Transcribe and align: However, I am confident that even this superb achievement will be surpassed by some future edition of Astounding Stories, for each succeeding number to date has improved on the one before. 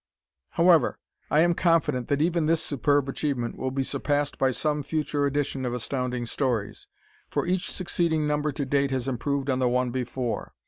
However, 0.57 0.97
I 1.29 1.41
am 1.41 1.53
confident 1.53 2.07
that 2.07 2.23
even 2.23 2.47
this 2.47 2.63
superb 2.63 3.07
achievement 3.07 3.55
will 3.55 3.69
be 3.69 3.83
surpassed 3.83 4.39
by 4.39 4.49
some 4.49 4.81
future 4.81 5.27
edition 5.27 5.63
of 5.63 5.75
Astounding 5.75 6.25
Stories, 6.25 6.87
for 7.29 7.45
each 7.45 7.69
succeeding 7.69 8.25
number 8.25 8.51
to 8.51 8.65
date 8.65 8.89
has 8.89 9.07
improved 9.07 9.47
on 9.47 9.59
the 9.59 9.69
one 9.69 9.91
before. 9.91 10.55